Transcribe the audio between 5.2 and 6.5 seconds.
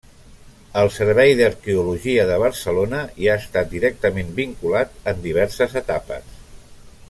diverses etapes.